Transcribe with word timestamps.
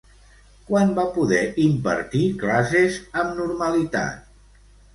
Quan 0.69 0.93
va 0.99 1.05
poder 1.17 1.41
impartir 1.67 2.23
classes 2.45 2.99
amb 3.25 3.39
normalitat? 3.43 4.29